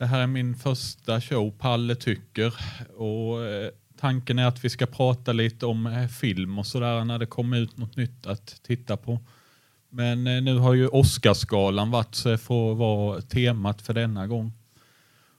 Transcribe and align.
Det 0.00 0.06
här 0.06 0.20
är 0.20 0.26
min 0.26 0.54
första 0.54 1.20
show, 1.20 1.50
Palle 1.50 1.94
tycker. 1.94 2.54
Och 2.96 3.44
eh, 3.44 3.70
tanken 3.98 4.38
är 4.38 4.46
att 4.46 4.64
vi 4.64 4.70
ska 4.70 4.86
prata 4.86 5.32
lite 5.32 5.66
om 5.66 5.86
eh, 5.86 6.08
film 6.08 6.58
och 6.58 6.66
sådär 6.66 7.04
när 7.04 7.18
det 7.18 7.26
kommer 7.26 7.58
ut 7.58 7.76
något 7.76 7.96
nytt 7.96 8.26
att 8.26 8.62
titta 8.62 8.96
på. 8.96 9.20
Men 9.90 10.26
eh, 10.26 10.42
nu 10.42 10.58
har 10.58 10.74
ju 10.74 10.88
Oscarsgalan 10.88 11.90
varit 11.90 12.14
så 12.14 12.28
det 12.28 12.38
får 12.38 12.74
vara 12.74 13.20
temat 13.20 13.82
för 13.82 13.94
denna 13.94 14.26
gång. 14.26 14.52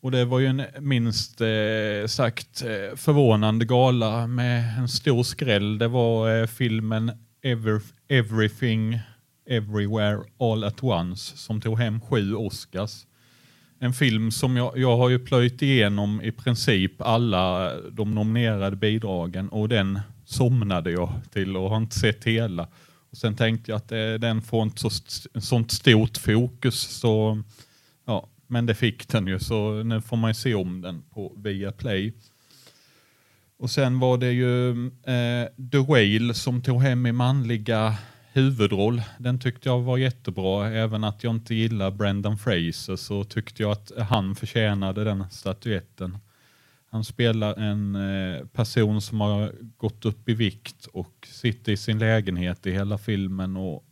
Och 0.00 0.10
det 0.10 0.24
var 0.24 0.38
ju 0.38 0.46
en 0.46 0.62
minst 0.80 1.40
eh, 1.40 2.06
sagt 2.06 2.62
eh, 2.62 2.96
förvånande 2.96 3.64
gala 3.64 4.26
med 4.26 4.78
en 4.78 4.88
stor 4.88 5.22
skräll. 5.22 5.78
Det 5.78 5.88
var 5.88 6.40
eh, 6.40 6.46
filmen 6.46 7.12
Ever 7.42 7.80
Everything 8.08 9.00
Everywhere 9.46 10.18
All 10.38 10.64
At 10.64 10.82
Once 10.82 11.36
som 11.36 11.60
tog 11.60 11.78
hem 11.78 12.00
sju 12.00 12.34
Oscars. 12.34 13.06
En 13.78 13.92
film 13.92 14.30
som 14.30 14.56
jag, 14.56 14.78
jag 14.78 14.96
har 14.96 15.08
ju 15.08 15.18
plöjt 15.18 15.62
igenom 15.62 16.22
i 16.22 16.32
princip 16.32 17.02
alla 17.02 17.72
de 17.90 18.14
nominerade 18.14 18.76
bidragen 18.76 19.48
och 19.48 19.68
den 19.68 20.00
somnade 20.24 20.90
jag 20.90 21.12
till 21.32 21.56
och 21.56 21.70
har 21.70 21.76
inte 21.76 21.98
sett 21.98 22.24
hela. 22.24 22.68
Och 23.10 23.16
sen 23.16 23.36
tänkte 23.36 23.70
jag 23.70 23.76
att 23.76 23.88
det, 23.88 24.18
den 24.18 24.42
får 24.42 24.62
inte 24.62 24.80
så, 24.80 24.90
sånt 25.40 25.72
stort 25.72 26.16
fokus 26.16 26.80
så 26.80 27.42
ja, 28.06 28.28
men 28.46 28.66
det 28.66 28.74
fick 28.74 29.08
den 29.08 29.26
ju 29.26 29.38
så 29.38 29.82
nu 29.82 30.00
får 30.00 30.16
man 30.16 30.30
ju 30.30 30.34
se 30.34 30.54
om 30.54 30.80
den 30.80 31.02
på 31.10 31.32
Viaplay. 31.36 32.12
Och 33.58 33.70
sen 33.70 33.98
var 33.98 34.18
det 34.18 34.32
ju 34.32 34.86
eh, 34.86 35.48
The 35.72 35.78
Whale 35.78 36.34
som 36.34 36.62
tog 36.62 36.82
hem 36.82 37.06
i 37.06 37.12
manliga 37.12 37.96
huvudroll. 38.34 39.02
Den 39.18 39.38
tyckte 39.38 39.68
jag 39.68 39.80
var 39.80 39.98
jättebra. 39.98 40.68
Även 40.68 41.04
att 41.04 41.24
jag 41.24 41.34
inte 41.34 41.54
gillar 41.54 41.90
Brendan 41.90 42.38
Fraser 42.38 42.96
så 42.96 43.24
tyckte 43.24 43.62
jag 43.62 43.72
att 43.72 43.92
han 44.08 44.34
förtjänade 44.34 45.04
den 45.04 45.30
statyetten. 45.30 46.18
Han 46.90 47.04
spelar 47.04 47.54
en 47.54 47.94
eh, 47.94 48.46
person 48.46 49.00
som 49.00 49.20
har 49.20 49.52
gått 49.76 50.04
upp 50.04 50.28
i 50.28 50.34
vikt 50.34 50.86
och 50.86 51.28
sitter 51.30 51.72
i 51.72 51.76
sin 51.76 51.98
lägenhet 51.98 52.66
i 52.66 52.72
hela 52.72 52.98
filmen 52.98 53.56
och 53.56 53.84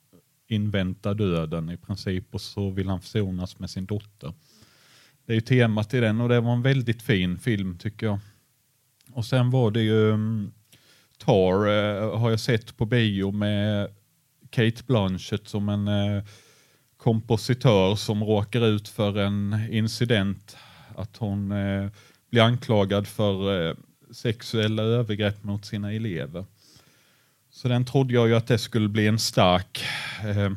inväntar 0.48 1.14
döden 1.14 1.70
i 1.70 1.76
princip 1.76 2.34
och 2.34 2.40
så 2.40 2.70
vill 2.70 2.88
han 2.88 3.00
försonas 3.00 3.58
med 3.58 3.70
sin 3.70 3.86
dotter. 3.86 4.34
Det 5.26 5.32
är 5.32 5.34
ju 5.34 5.40
temat 5.40 5.94
i 5.94 6.00
den 6.00 6.20
och 6.20 6.28
det 6.28 6.40
var 6.40 6.52
en 6.52 6.62
väldigt 6.62 7.02
fin 7.02 7.38
film 7.38 7.78
tycker 7.78 8.06
jag. 8.06 8.18
Och 9.12 9.24
sen 9.24 9.50
var 9.50 9.70
det 9.70 9.82
ju 9.82 10.10
mm, 10.10 10.52
Tar 11.18 11.52
eh, 11.52 12.18
har 12.18 12.30
jag 12.30 12.40
sett 12.40 12.76
på 12.76 12.86
bio 12.86 13.30
med 13.30 13.88
Kate 14.52 14.82
Blanchett 14.86 15.48
som 15.48 15.68
en 15.68 15.88
eh, 15.88 16.24
kompositör 16.96 17.94
som 17.94 18.24
råkar 18.24 18.66
ut 18.66 18.88
för 18.88 19.18
en 19.18 19.68
incident 19.70 20.56
att 20.96 21.16
hon 21.16 21.52
eh, 21.52 21.90
blir 22.30 22.42
anklagad 22.42 23.06
för 23.06 23.68
eh, 23.68 23.74
sexuella 24.10 24.82
övergrepp 24.82 25.44
mot 25.44 25.64
sina 25.64 25.92
elever. 25.92 26.44
Så 27.50 27.68
den 27.68 27.84
trodde 27.84 28.14
jag 28.14 28.28
ju 28.28 28.34
att 28.34 28.46
det 28.46 28.58
skulle 28.58 28.88
bli 28.88 29.06
en 29.06 29.18
stark 29.18 29.84
eh, 30.24 30.52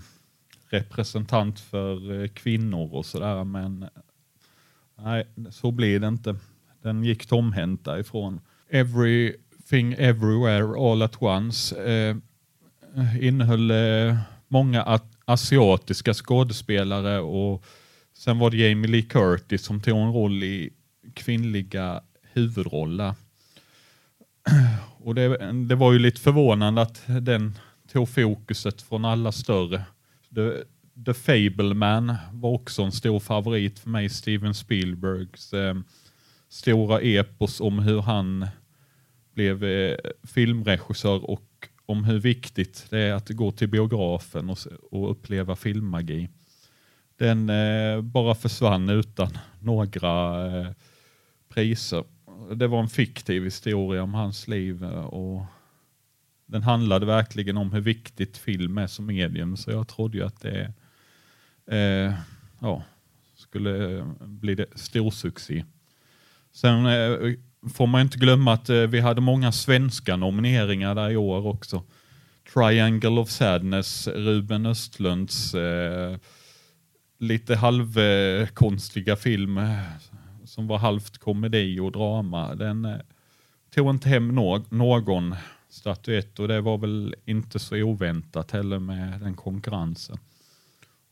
representant 0.70 1.60
för 1.60 2.22
eh, 2.22 2.28
kvinnor 2.28 2.94
och 2.94 3.06
sådär 3.06 3.44
men 3.44 3.86
Nej, 4.98 5.28
så 5.52 5.72
blir 5.72 6.00
det 6.00 6.08
inte. 6.08 6.36
Den 6.82 7.04
gick 7.04 7.26
tomhänt 7.26 7.86
därifrån. 7.86 8.42
Everything 8.70 9.94
Everywhere 9.94 10.92
All 10.92 11.02
At 11.02 11.22
Once 11.22 11.84
eh, 11.84 12.16
innehöll 13.22 13.72
eh, 13.72 14.18
många 14.48 15.00
asiatiska 15.26 16.14
skådespelare 16.14 17.20
och 17.20 17.64
sen 18.14 18.40
var 18.40 18.50
det 18.50 18.58
Jamie 18.58 18.92
Lee 18.92 19.02
Curtis 19.02 19.64
som 19.64 19.82
tog 19.82 19.98
en 19.98 20.14
roll 20.14 20.44
i 20.44 20.74
kvinnliga 21.14 22.02
huvudroller. 22.34 23.14
Och 25.04 25.16
det, 25.16 25.52
det 25.54 25.76
var 25.76 25.94
ju 25.94 26.00
lite 26.00 26.22
förvånande 26.22 26.82
att 26.82 27.04
den 27.22 27.58
tog 27.92 28.10
fokuset 28.10 28.82
från 28.82 29.06
alla 29.06 29.32
större. 29.32 29.84
The, 30.36 30.52
The 31.06 31.14
Fableman 31.14 32.16
var 32.32 32.50
också 32.50 32.84
en 32.84 32.92
stor 32.92 33.20
favorit 33.20 33.80
för 33.80 33.90
mig, 33.90 34.10
Steven 34.10 34.54
Spielbergs 34.54 35.54
eh, 35.54 35.76
stora 36.50 37.02
epos 37.02 37.62
om 37.62 37.80
hur 37.80 38.02
han 38.02 38.48
blev 39.34 39.64
eh, 39.64 39.98
filmregissör 40.24 41.30
och 41.30 41.55
om 41.86 42.04
hur 42.04 42.20
viktigt 42.20 42.88
det 42.90 43.00
är 43.00 43.14
att 43.14 43.30
gå 43.30 43.52
till 43.52 43.70
biografen 43.70 44.50
och, 44.50 44.58
och 44.92 45.12
uppleva 45.12 45.56
filmmagi. 45.56 46.30
Den 47.18 47.50
eh, 47.50 48.02
bara 48.02 48.36
försvann 48.36 48.90
utan 48.90 49.38
några 49.60 50.46
eh, 50.46 50.72
priser. 51.50 52.04
Det 52.56 52.68
var 52.68 52.80
en 52.80 52.90
fiktiv 52.90 53.44
historia 53.44 54.04
om 54.04 54.14
hans 54.14 54.48
liv 54.48 54.84
eh, 54.84 55.06
och 55.06 55.46
den 56.46 56.64
handlade 56.64 57.06
verkligen 57.06 57.58
om 57.58 57.72
hur 57.72 57.82
viktigt 57.82 58.38
film 58.38 58.78
är 58.78 58.88
som 58.88 59.06
medium 59.06 59.58
så 59.58 59.72
jag 59.72 59.88
trodde 59.88 60.18
ju 60.18 60.24
att 60.24 60.42
det 60.42 60.74
eh, 61.68 62.14
ja, 62.60 62.84
skulle 63.36 64.06
bli 64.20 64.56
det 64.56 64.66
stor 64.76 65.12
succé. 65.12 65.66
Sen 66.52 66.86
eh, 66.86 67.34
får 67.74 67.88
man 67.88 68.02
inte 68.02 68.18
glömma 68.18 68.54
att 68.54 68.70
eh, 68.70 68.76
vi 68.76 69.00
hade 69.00 69.22
många 69.22 69.52
svenska 69.52 70.16
nomineringar 70.16 70.96
där 70.96 71.10
i 71.10 71.18
år 71.18 71.48
också. 71.48 71.84
Triangle 72.54 73.22
of 73.22 73.30
Sadness, 73.30 74.08
Ruben 74.08 74.66
Östlunds 74.66 75.56
eh, 75.56 76.18
lite 77.18 77.56
halvkonstiga 77.56 79.16
film 79.16 79.58
eh, 79.58 79.80
som 80.46 80.68
var 80.68 80.78
halvt 80.78 81.18
komedi 81.18 81.80
och 81.80 81.92
drama. 81.92 82.56
Den 82.56 82.86
eh, 82.86 82.98
tog 83.76 83.90
inte 83.90 84.10
hem 84.10 84.28
no 84.28 84.66
någon 84.70 85.36
statyett 85.70 86.40
och 86.40 86.48
det 86.48 86.62
var 86.62 86.78
väl 86.78 87.16
inte 87.26 87.60
så 87.60 87.84
oväntat 87.84 88.52
heller 88.52 88.80
med 88.80 89.20
den 89.20 89.36
konkurrensen. 89.36 90.18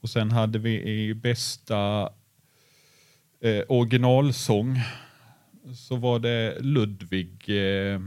Och 0.01 0.09
sen 0.09 0.31
hade 0.31 0.59
vi 0.59 0.81
i 0.81 1.13
bästa 1.13 2.09
eh, 3.41 3.63
originalsång 3.67 4.79
så 5.75 5.95
var 5.95 6.19
det 6.19 6.57
Ludvig 6.61 7.49
eh, 7.49 8.01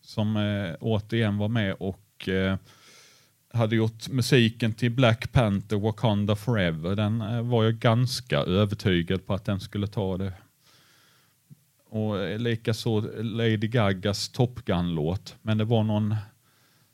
som 0.00 0.36
eh, 0.36 0.74
återigen 0.80 1.38
var 1.38 1.48
med 1.48 1.74
och 1.78 2.28
eh, 2.28 2.56
hade 3.52 3.76
gjort 3.76 4.08
musiken 4.08 4.72
till 4.72 4.90
Black 4.90 5.32
Panther 5.32 5.76
Wakanda 5.76 6.36
Forever. 6.36 6.96
Den 6.96 7.20
eh, 7.20 7.42
var 7.42 7.64
jag 7.64 7.74
ganska 7.74 8.38
övertygad 8.38 9.26
på 9.26 9.34
att 9.34 9.44
den 9.44 9.60
skulle 9.60 9.86
ta 9.86 10.16
det. 10.16 10.32
Och 11.88 12.20
eh, 12.20 12.38
likaså 12.38 13.00
Lady 13.22 13.68
Gagas 13.68 14.28
Top 14.28 14.64
Gun-låt. 14.64 15.36
Men 15.42 15.58
det 15.58 15.64
var 15.64 15.84
någon 15.84 16.14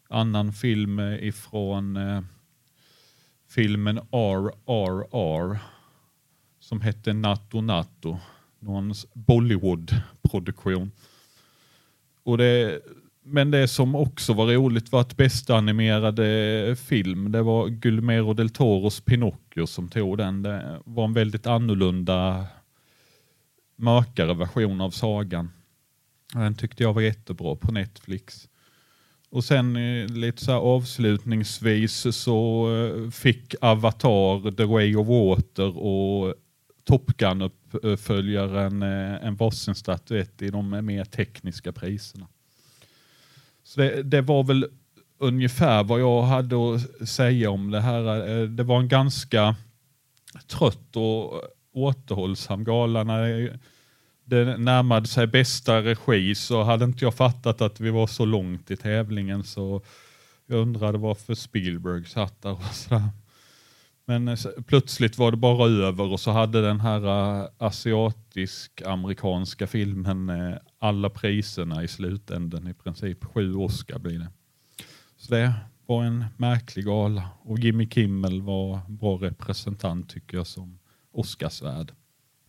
annan 0.08 0.52
film 0.52 0.98
eh, 0.98 1.24
ifrån 1.24 1.96
eh, 1.96 2.22
filmen 3.48 3.98
RRR 4.10 5.58
som 6.60 6.80
hette 6.80 7.12
Natto 7.12 7.60
Natto. 7.60 8.18
Någon 8.60 8.94
Bollywood-produktion. 9.14 10.90
Och 12.22 12.38
det, 12.38 12.80
men 13.22 13.50
det 13.50 13.68
som 13.68 13.94
också 13.94 14.32
var 14.32 14.46
roligt 14.46 14.92
var 14.92 15.00
att 15.00 15.16
bästa 15.16 15.56
animerade 15.56 16.76
film, 16.76 17.32
det 17.32 17.42
var 17.42 17.68
Guillermo 17.68 18.34
del 18.34 18.50
Toros 18.50 19.00
Pinocchio 19.00 19.66
som 19.66 19.88
tog 19.88 20.18
den. 20.18 20.42
Det 20.42 20.80
var 20.84 21.04
en 21.04 21.12
väldigt 21.12 21.46
annorlunda, 21.46 22.46
mörkare 23.76 24.34
version 24.34 24.80
av 24.80 24.90
sagan. 24.90 25.50
Den 26.32 26.54
tyckte 26.54 26.82
jag 26.82 26.92
var 26.92 27.02
jättebra 27.02 27.56
på 27.56 27.72
Netflix. 27.72 28.48
Och 29.30 29.44
sen 29.44 29.76
eh, 29.76 30.08
lite 30.08 30.44
så 30.44 30.52
avslutningsvis 30.52 32.16
så 32.16 32.68
eh, 32.74 33.10
fick 33.10 33.54
Avatar, 33.60 34.50
The 34.50 34.64
Way 34.64 34.96
of 34.96 35.08
Water 35.08 35.78
och 35.78 36.34
Top 36.86 37.06
Gun-uppföljaren 37.16 38.82
eh, 38.82 39.26
en 39.26 39.36
varsin 39.36 39.74
statyett 39.74 40.42
i 40.42 40.50
de 40.50 40.86
mer 40.86 41.04
tekniska 41.04 41.72
priserna. 41.72 42.26
Så 43.64 43.80
det, 43.80 44.02
det, 44.02 44.20
var 44.20 44.44
väl 44.44 44.66
ungefär 45.18 45.84
vad 45.84 46.00
jag 46.00 46.22
hade 46.22 46.56
att 46.74 47.08
säga 47.08 47.50
om 47.50 47.70
det 47.70 47.80
här. 47.80 48.28
Eh, 48.28 48.48
det 48.48 48.62
var 48.62 48.80
en 48.80 48.88
ganska 48.88 49.56
trött 50.46 50.96
och 50.96 51.42
återhållsam 51.72 52.64
gala. 52.64 53.04
När 53.04 53.58
det 54.24 54.56
närmade 54.56 55.06
sig 55.06 55.26
bästa 55.26 55.82
regi 55.82 56.34
så 56.34 56.62
hade 56.62 56.84
inte 56.84 57.04
jag 57.04 57.14
fattat 57.14 57.60
att 57.60 57.80
vi 57.80 57.90
var 57.90 58.06
så 58.06 58.24
långt 58.24 58.70
i 58.70 58.76
tävlingen 58.76 59.44
så 59.44 59.82
jag 60.46 60.58
undrade 60.58 60.98
varför 60.98 61.34
Spielberg 61.34 62.04
satt 62.04 62.42
där 62.42 62.52
och 62.52 62.74
sådär. 62.74 63.08
Men 64.06 64.28
eh, 64.28 64.36
plötsligt 64.66 65.18
var 65.18 65.30
det 65.30 65.36
bara 65.36 65.68
över 65.68 66.12
och 66.12 66.20
så 66.20 66.30
hade 66.30 66.62
den 66.62 66.80
här 66.80 67.40
uh, 67.40 67.48
asiatisk-amerikanska 67.58 69.66
filmen 69.66 70.30
uh, 70.30 70.56
alla 70.78 71.10
priserna 71.10 71.84
i 71.84 71.88
slutänden, 71.88 72.68
i 72.68 72.74
princip. 72.74 73.24
Sju 73.24 73.54
Oscar 73.54 73.98
blir 73.98 74.18
det. 74.18 74.28
Så 75.16 75.34
det 75.34 75.54
var 75.86 76.04
en 76.04 76.24
märklig 76.36 76.84
gala 76.84 77.28
och 77.42 77.58
Jimmy 77.58 77.88
Kimmel 77.88 78.42
var 78.42 78.80
bra 78.88 79.16
representant 79.16 80.08
tycker 80.08 80.36
jag 80.36 80.46
som 80.46 80.78
Oscarsvärd 81.12 81.92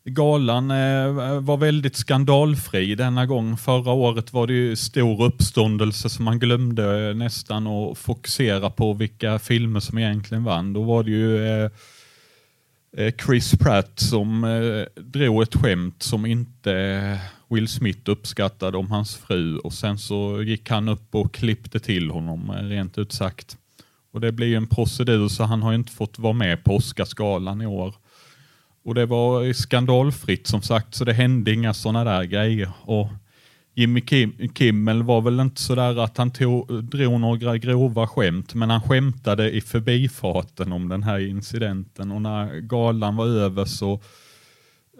galan 0.07 0.71
eh, 0.71 1.41
var 1.41 1.57
väldigt 1.57 1.95
skandalfri 1.95 2.95
denna 2.95 3.25
gång. 3.25 3.57
Förra 3.57 3.91
året 3.91 4.33
var 4.33 4.47
det 4.47 4.53
ju 4.53 4.75
stor 4.75 5.23
uppståndelse 5.23 6.09
så 6.09 6.21
man 6.21 6.39
glömde 6.39 7.09
eh, 7.09 7.15
nästan 7.15 7.67
att 7.67 7.97
fokusera 7.97 8.69
på 8.69 8.93
vilka 8.93 9.39
filmer 9.39 9.79
som 9.79 9.97
egentligen 9.97 10.43
vann. 10.43 10.73
Då 10.73 10.83
var 10.83 11.03
det 11.03 11.11
ju 11.11 11.47
eh, 11.47 11.71
eh 12.97 13.13
Chris 13.25 13.51
Pratt 13.51 13.99
som 13.99 14.43
eh, 14.43 15.01
drog 15.03 15.43
ett 15.43 15.55
skämt 15.55 16.03
som 16.03 16.25
inte 16.25 17.19
Will 17.49 17.67
Smith 17.67 18.09
uppskattade 18.09 18.77
om 18.77 18.91
hans 18.91 19.15
fru 19.15 19.57
och 19.57 19.73
sen 19.73 19.97
så 19.97 20.43
gick 20.43 20.69
han 20.69 20.89
upp 20.89 21.15
och 21.15 21.33
klippte 21.33 21.79
till 21.79 22.11
honom 22.11 22.51
rent 22.51 22.97
ut 22.97 23.11
sagt. 23.11 23.57
Och 24.13 24.21
det 24.21 24.31
blir 24.31 24.47
ju 24.47 24.55
en 24.55 24.67
procedur 24.67 25.27
så 25.27 25.43
han 25.43 25.63
har 25.63 25.73
inte 25.73 25.91
fått 25.91 26.19
vara 26.19 26.33
med 26.33 26.63
på 26.63 26.75
Oscarsgalan 26.75 27.61
i 27.61 27.65
år. 27.65 27.95
Och 28.87 28.95
det 28.95 29.05
var 29.05 29.53
skandalfritt 29.53 30.47
som 30.47 30.61
sagt, 30.61 30.95
så 30.95 31.05
det 31.05 31.13
hände 31.13 31.53
inga 31.53 31.73
sådana 31.73 32.03
där 32.03 32.23
grejer. 32.23 32.71
Och 32.81 33.09
Jimmy 33.73 34.01
Kim, 34.01 34.49
Kimmel 34.55 35.03
var 35.03 35.21
väl 35.21 35.39
inte 35.39 35.61
sådär 35.61 36.03
att 36.03 36.17
han 36.17 36.31
tog, 36.31 36.83
drog 36.83 37.19
några 37.19 37.57
grova 37.57 38.07
skämt, 38.07 38.53
men 38.53 38.69
han 38.69 38.81
skämtade 38.81 39.51
i 39.51 39.61
förbifarten 39.61 40.71
om 40.71 40.89
den 40.89 41.03
här 41.03 41.19
incidenten 41.19 42.11
och 42.11 42.21
när 42.21 42.59
galan 42.59 43.15
var 43.15 43.27
över 43.27 43.65
så 43.65 43.99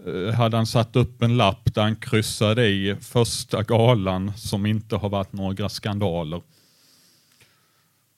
eh, 0.06 0.34
hade 0.34 0.58
han 0.58 0.68
satt 0.68 0.96
upp 0.96 1.22
en 1.22 1.38
lapp 1.38 1.76
där 1.76 1.82
han 1.82 1.96
kryssade 1.96 2.68
i 2.68 2.96
första 3.02 3.64
galan 3.64 4.32
som 4.38 4.66
inte 4.66 4.96
har 4.96 5.10
varit 5.10 5.34
några 5.34 5.70
skandaler. 5.70 6.42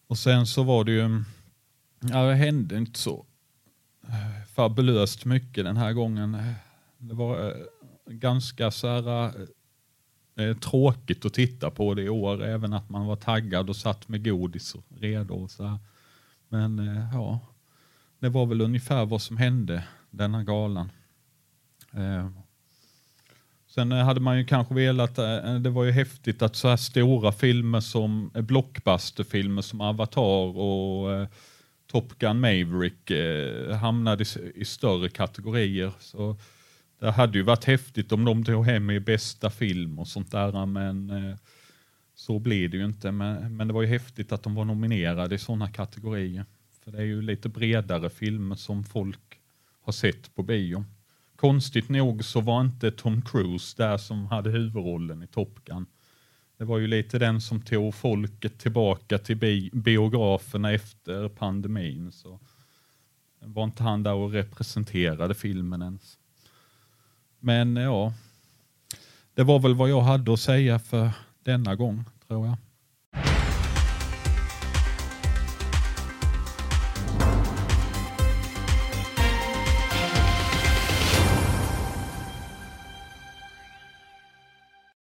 Och 0.08 0.18
sen 0.18 0.48
så 0.48 0.64
var 0.64 0.84
det 0.84 0.92
ju, 0.92 1.24
ja 2.00 2.24
det 2.24 2.36
hände 2.36 2.78
inte 2.78 3.00
så 3.00 3.26
fabulöst 4.60 5.26
mycket 5.26 5.66
den 5.66 5.78
här 5.78 5.94
gången. 5.94 6.38
Det 6.98 7.14
var 7.14 7.48
eh, 7.48 7.56
ganska 8.06 8.72
så 8.72 8.88
här, 8.88 9.26
eh, 10.36 10.46
eh, 10.46 10.58
tråkigt 10.58 11.26
att 11.26 11.34
titta 11.34 11.72
på 11.72 11.94
det 11.94 12.04
i 12.04 12.10
år, 12.10 12.44
även 12.44 12.74
att 12.74 12.90
man 12.90 13.06
var 13.06 13.16
taggad 13.16 13.70
och 13.70 13.76
satt 13.76 14.08
med 14.08 14.26
godis 14.26 14.76
redo. 14.90 15.34
Och 15.34 15.52
så 15.52 15.64
här. 15.64 15.78
Men 16.50 16.80
eh, 16.80 17.10
ja, 17.14 17.40
det 18.20 18.30
var 18.30 18.46
väl 18.46 18.62
ungefär 18.62 19.06
vad 19.06 19.22
som 19.22 19.38
hände 19.38 19.84
denna 20.10 20.44
galan. 20.44 20.92
Eh, 21.92 22.30
sen 23.68 23.92
hade 23.92 24.20
man 24.20 24.38
ju 24.38 24.46
kanske 24.46 24.74
velat, 24.74 25.16
det 25.62 25.70
var 25.70 25.84
ju 25.84 25.92
häftigt 25.92 26.42
att 26.42 26.56
så 26.56 26.68
här 26.68 26.78
stora 26.78 27.32
filmer 27.32 27.80
som 27.80 28.32
blockbusterfilmer 28.34 29.62
som 29.62 29.82
Avatar 29.82 30.58
och 30.58 31.28
Top 31.92 32.20
Gun 32.20 32.40
Maverick 32.40 33.12
eh, 33.12 33.76
hamnade 33.76 34.24
i, 34.24 34.52
i, 34.56 34.66
större 34.66 35.10
kategorier. 35.10 35.92
Så 36.00 36.38
det 37.00 37.12
hade 37.12 37.38
ju 37.38 37.44
varit 37.44 37.66
häftigt 37.66 38.12
om 38.12 38.26
de 38.26 38.44
tog 38.44 38.66
hem 38.66 38.90
i 38.90 39.00
bästa 39.00 39.50
film 39.50 40.00
och 40.00 40.08
sånt 40.08 40.32
där, 40.32 40.66
men 40.66 41.10
eh, 41.10 41.36
så 42.16 42.40
blir 42.40 42.70
det 42.70 42.78
ju 42.78 42.86
inte. 42.86 43.12
Men, 43.12 43.58
men, 43.58 43.68
det 43.68 43.74
var 43.74 43.82
ju 43.82 43.88
häftigt 43.88 44.32
att 44.32 44.44
de 44.44 44.56
var 44.56 44.66
nominerade 44.66 45.36
i 45.36 45.38
sådana 45.38 45.70
kategorier. 45.70 46.46
För 46.84 46.92
det 46.92 46.98
är 46.98 47.06
ju 47.06 47.22
lite 47.22 47.50
bredare 47.50 48.10
filmer 48.10 48.56
som 48.56 48.84
folk 48.84 49.40
har 49.82 49.94
sett 49.94 50.36
på 50.36 50.44
bio. 50.44 50.86
Konstigt 51.36 51.90
nog 51.90 52.26
så 52.26 52.42
var 52.42 52.62
inte 52.62 52.92
Tom 52.92 53.22
Cruise 53.22 53.84
där 53.84 53.98
som 53.98 54.26
hade 54.26 54.50
huvudrollen 54.50 55.24
i 55.24 55.28
Top 55.28 55.66
Gun. 55.66 55.86
Det 56.60 56.66
var 56.66 56.78
ju 56.78 56.88
lite 56.88 57.20
den 57.20 57.42
som 57.42 57.62
tog 57.62 57.96
folket 57.96 58.60
tillbaka 58.60 59.18
till 59.18 59.38
bi 59.38 59.70
biograferna 59.74 60.72
efter 60.72 61.30
pandemin. 61.30 62.12
Så 62.12 62.40
var 63.40 63.64
inte 63.64 63.84
han 63.84 64.04
där 64.04 64.14
och 64.14 64.32
representerade 64.32 65.36
filmen 65.36 65.82
ens. 65.82 66.18
Men 67.40 67.76
ja, 67.76 68.14
det 69.34 69.44
var 69.44 69.60
väl 69.60 69.76
vad 69.76 69.90
jag 69.90 70.02
hade 70.02 70.34
att 70.34 70.40
säga 70.40 70.80
för 70.80 71.12
denna 71.44 71.76
gång, 71.76 72.04
tror 72.28 72.48
jag. 72.48 72.58